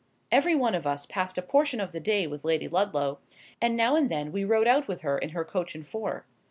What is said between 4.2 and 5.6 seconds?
we rode out with her in her